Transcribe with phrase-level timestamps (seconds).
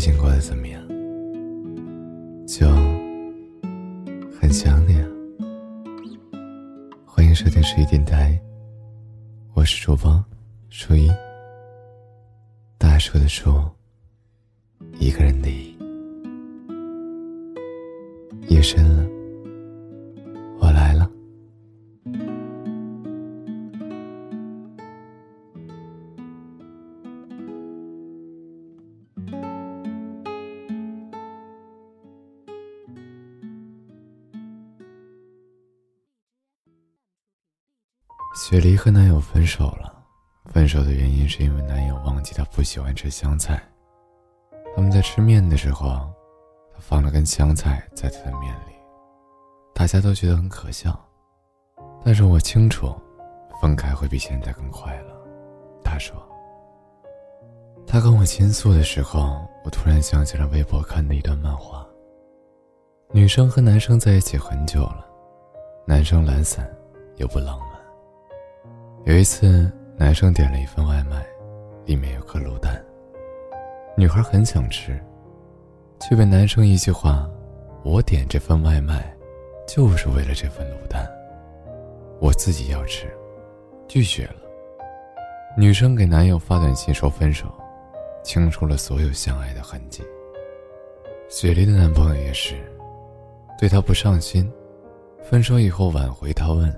[0.00, 0.82] 最近过得怎么样？
[2.48, 2.66] 就
[4.40, 5.06] 很想你啊！
[7.04, 8.40] 欢迎收听十一电台，
[9.52, 10.24] 我是主播
[10.70, 11.10] 初一。
[12.78, 13.52] 大树的树，
[14.98, 15.50] 一个人的。
[18.48, 19.06] 夜深了，
[38.42, 39.94] 雪梨和男友分手了，
[40.46, 43.62] 分手的原因是因为男友忘记她不喜欢吃香菜。
[44.74, 46.10] 他们在吃面的时候，
[46.72, 48.72] 他放了根香菜在他的面里，
[49.74, 50.98] 大家都觉得很可笑。
[52.02, 52.98] 但是我清楚，
[53.60, 55.14] 分开会比现在更快乐。
[55.84, 56.16] 他说。
[57.86, 61.86] 他跟我倾诉的时候，我突然想起了微博看的一段漫画。
[63.12, 65.06] 女生和男生在一起很久了，
[65.86, 66.66] 男生懒散
[67.18, 67.54] 又不冷。
[69.04, 71.24] 有一次，男生点了一份外卖，
[71.86, 72.80] 里面有颗卤蛋。
[73.96, 75.00] 女孩很想吃，
[75.98, 77.28] 却被男生一句话
[77.82, 79.12] ：“我点这份外卖，
[79.66, 81.10] 就是为了这份卤蛋，
[82.20, 83.10] 我自己要吃。”
[83.88, 84.36] 拒绝了。
[85.56, 87.46] 女生给男友发短信说分手，
[88.22, 90.04] 清除了所有相爱的痕迹。
[91.28, 92.54] 雪梨的男朋友也是，
[93.58, 94.48] 对她不上心，
[95.22, 96.72] 分手以后挽回，她问：“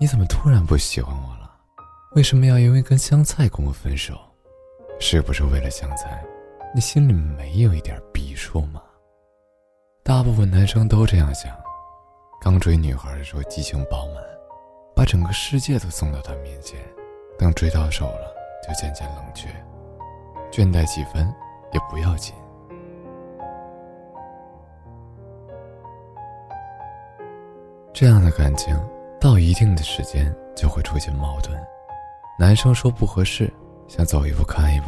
[0.00, 1.38] 你怎么突然不喜欢我了？”
[2.14, 4.14] 为什么要因为根香菜跟我分手？
[5.00, 6.22] 是不是为了香菜？
[6.74, 8.82] 你心里没有一点逼数吗？
[10.02, 11.50] 大部分男生都这样想。
[12.38, 14.22] 刚追女孩的时候激情饱满，
[14.94, 16.78] 把整个世界都送到她面前；
[17.38, 19.48] 等追到手了，就渐渐冷却，
[20.50, 21.34] 倦怠几分
[21.72, 22.34] 也不要紧。
[27.94, 28.78] 这样的感情
[29.18, 31.58] 到一定的时间就会出现矛盾。
[32.38, 33.52] 男生说不合适，
[33.86, 34.86] 想走一步看一步，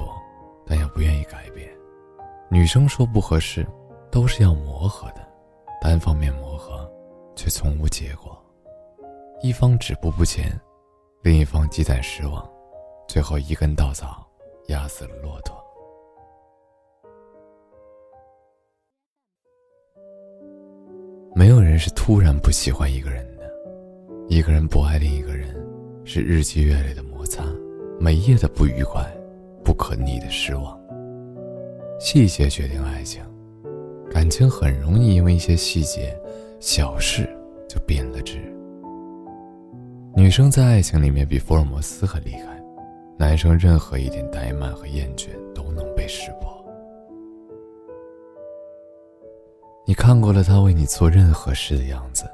[0.67, 1.69] 但又不愿意改变；
[2.51, 3.65] 女生说不合适，
[4.11, 5.21] 都是要磨合的，
[5.81, 6.91] 单方面磨合，
[7.37, 8.37] 却从无结果。
[9.43, 10.51] 一方止步不前，
[11.23, 12.51] 另一方积攒失望，
[13.07, 14.27] 最后一根稻草
[14.69, 15.63] 压死了骆驼。
[21.35, 23.45] 没有人是突然不喜欢一个人的，
[24.29, 25.55] 一个人不爱另一个人，
[26.05, 27.05] 是日积月累的。
[27.99, 29.05] 每夜的不愉快，
[29.65, 30.79] 不可逆的失望。
[31.99, 33.23] 细节决定爱情，
[34.11, 36.15] 感情很容易因为一些细节、
[36.61, 37.29] 小事
[37.69, 38.39] 就变了质。
[40.15, 42.63] 女生在爱情里面比福尔摩斯还厉害，
[43.17, 46.53] 男生任何一点怠慢和厌倦都能被识破。
[49.87, 52.25] 你看过了他为你做任何事的样子，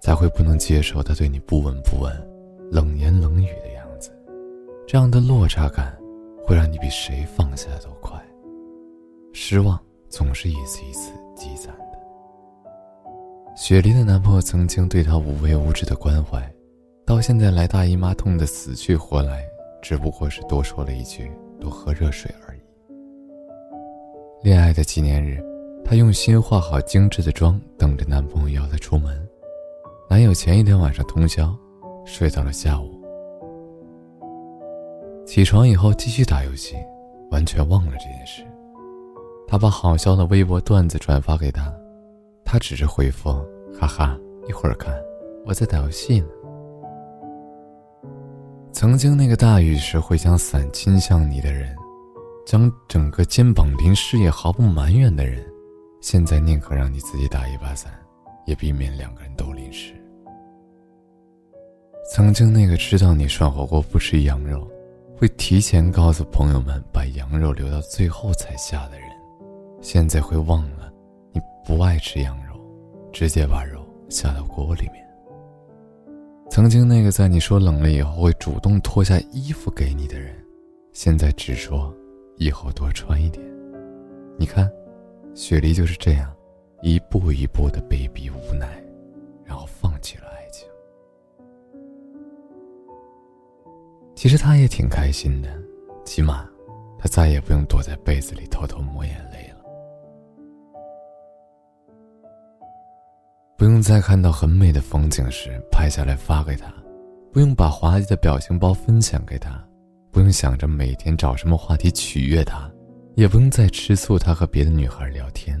[0.00, 2.12] 才会不能接受他对你不闻不问、
[2.70, 3.81] 冷言冷语的样子。
[4.92, 5.98] 这样的落差感，
[6.44, 8.12] 会让你比谁放下都快。
[9.32, 9.80] 失望
[10.10, 11.98] 总是一次一次积攒的。
[13.56, 16.46] 雪梨的男朋友曾经对她无微无至的关怀，
[17.06, 19.42] 到现在来大姨妈痛的死去活来，
[19.80, 22.60] 只不过是多说了一句“多喝热水”而已。
[24.42, 25.42] 恋爱的纪念日，
[25.86, 29.26] 她用心化好精致的妆，等着男朋友邀她出门。
[30.10, 31.56] 男友前一天晚上通宵，
[32.04, 33.01] 睡到了下午。
[35.32, 36.76] 起床以后继续打游戏，
[37.30, 38.44] 完全忘了这件事。
[39.48, 41.72] 他把好笑的微博段子转发给他，
[42.44, 43.30] 他只是回复
[43.72, 44.14] ：“哈哈，
[44.46, 44.94] 一会儿看，
[45.46, 46.26] 我在打游戏呢。”
[48.74, 51.74] 曾经那个大雨时会将伞倾向你的人，
[52.44, 55.42] 将整个肩膀淋湿也毫不埋怨的人，
[56.02, 57.90] 现在宁可让你自己打一把伞，
[58.44, 59.94] 也避免两个人都淋湿。
[62.14, 64.70] 曾经那个知道你涮火锅不吃羊肉。
[65.22, 69.08] 会提前告诉朋友们把羊肉留到最后才下的人，
[69.80, 70.92] 现在会忘了
[71.30, 72.60] 你不爱吃羊肉，
[73.12, 74.94] 直接把肉下到锅里面。
[76.50, 80.34] 曾经那个在你说冷了以后会主动脱下衣服给你的人，
[80.92, 81.94] 现在只说
[82.36, 83.46] 以后多穿一点。
[84.36, 84.68] 你看，
[85.36, 86.34] 雪梨就是这样，
[86.82, 88.81] 一步一步的被逼无奈，
[94.22, 95.50] 其实他也挺开心的，
[96.04, 96.48] 起码，
[96.96, 99.56] 他再也不用躲在被子里偷偷抹眼泪了，
[103.58, 106.72] 不用再看到很美的风景时拍下来发给他，
[107.32, 109.60] 不用把滑稽的表情包分享给他，
[110.12, 112.70] 不用想着每天找什么话题取悦他，
[113.16, 115.60] 也不用再吃醋他和别的女孩聊天。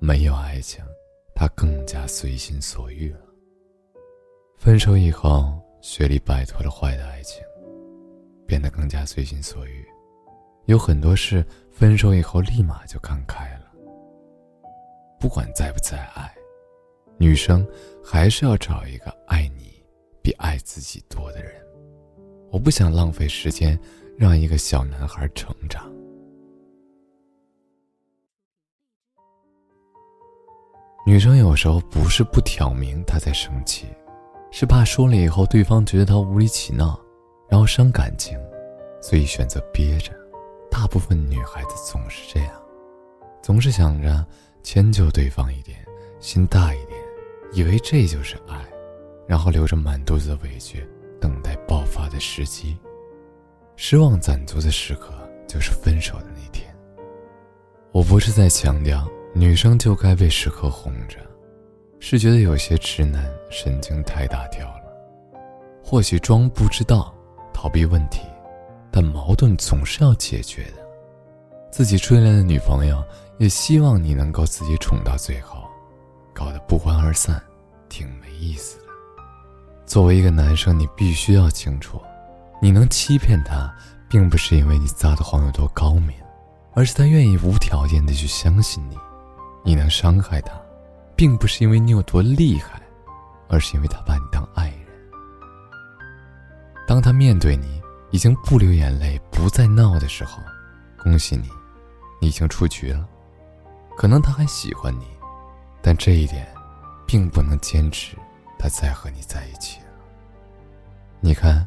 [0.00, 0.84] 没有爱情，
[1.32, 3.20] 他更加随心所欲了。
[4.58, 7.40] 分手以后，雪莉摆脱了坏的爱情，
[8.50, 9.86] 变得更加随心所欲。
[10.64, 13.70] 有很多事，分手以后立马就看开了。
[15.20, 16.34] 不管在不在爱，
[17.16, 17.64] 女生
[18.04, 19.80] 还是要找一个爱你
[20.20, 21.52] 比爱自己多的人。
[22.50, 23.78] 我不想浪费时间
[24.18, 25.88] 让一个小男孩成长。
[31.06, 33.86] 女生有时候不是不挑明她在生气。
[34.50, 37.00] 是怕说了以后对方觉得他无理取闹，
[37.50, 38.38] 然后伤感情，
[39.02, 40.12] 所以选择憋着。
[40.70, 42.52] 大部分女孩子总是这样，
[43.42, 44.24] 总是想着
[44.62, 45.84] 迁就对方一点，
[46.20, 46.96] 心大一点，
[47.52, 48.64] 以为这就是爱，
[49.26, 50.88] 然后留着满肚子的委屈，
[51.20, 52.78] 等待爆发的时机。
[53.74, 55.12] 失望攒足的时刻
[55.48, 56.72] 就是分手的那天。
[57.90, 61.18] 我不是在强调女生就该被时刻哄着。
[61.98, 64.84] 是觉得有些直男神经太大条了，
[65.84, 67.14] 或许装不知道，
[67.60, 68.22] 逃避问题，
[68.90, 70.82] 但矛盾总是要解决的。
[71.70, 73.04] 自己追来的女朋友
[73.36, 75.58] 也希望你能够自己宠到最后，
[76.32, 77.38] 搞得不欢而散，
[77.90, 78.84] 挺没意思的。
[79.84, 82.00] 作为一个男生，你必须要清楚，
[82.62, 83.70] 你能欺骗他，
[84.08, 86.14] 并不是因为你撒的谎有多高明，
[86.72, 88.96] 而是他愿意无条件的去相信你。
[89.62, 90.52] 你能伤害他。
[91.14, 92.80] 并不是因为你有多厉害，
[93.50, 94.79] 而是因为他把你当爱人。
[96.86, 97.80] 当他面对你
[98.10, 100.42] 已经不流眼泪、不再闹的时候，
[100.98, 101.48] 恭喜你，
[102.20, 103.08] 你已经出局了。
[103.96, 105.06] 可能他还喜欢你，
[105.82, 106.46] 但这一点，
[107.06, 108.16] 并不能坚持
[108.58, 109.86] 他再和你在一起了。
[111.20, 111.66] 你看，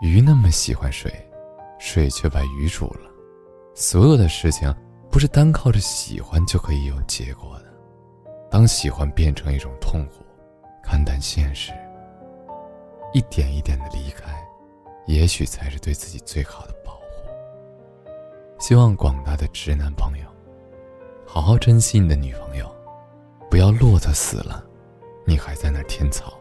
[0.00, 1.12] 鱼那么喜欢水，
[1.78, 3.10] 水却把鱼煮了。
[3.74, 4.74] 所有的事情，
[5.10, 7.66] 不是单靠着喜欢就可以有结果的。
[8.50, 10.24] 当喜欢变成一种痛苦，
[10.82, 11.72] 看淡现实，
[13.12, 14.32] 一点一点的离开，
[15.06, 17.02] 也许才是对自己最好的保护。
[18.58, 20.26] 希望广大的直男朋友，
[21.26, 22.74] 好好珍惜你的女朋友，
[23.50, 24.64] 不要落得死了，
[25.26, 26.32] 你还在那儿添草。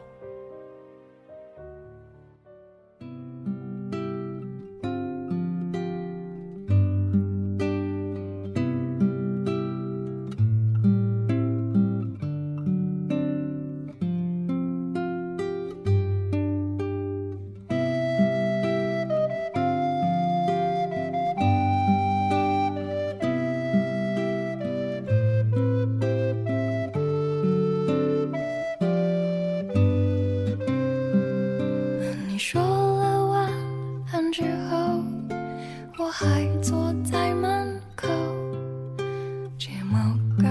[39.92, 40.51] mount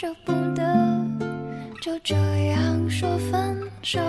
[0.00, 0.64] 舍不得，
[1.82, 4.00] 就这样说分手。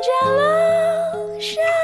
[0.00, 1.79] 角落